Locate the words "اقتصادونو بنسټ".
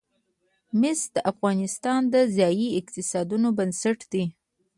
2.79-3.99